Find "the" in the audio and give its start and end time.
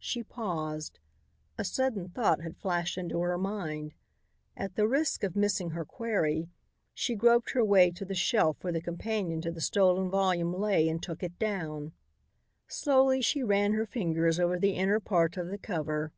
4.74-4.88, 8.04-8.12, 8.72-8.80, 9.52-9.60, 14.58-14.72, 15.46-15.58